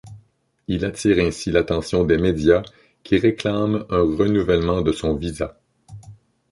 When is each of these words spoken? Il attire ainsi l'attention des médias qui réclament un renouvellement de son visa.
Il 0.67 0.83
attire 0.83 1.23
ainsi 1.23 1.51
l'attention 1.51 2.03
des 2.03 2.17
médias 2.17 2.63
qui 3.03 3.17
réclament 3.19 3.85
un 3.91 4.01
renouvellement 4.01 4.81
de 4.81 4.91
son 4.91 5.13
visa. 5.13 5.59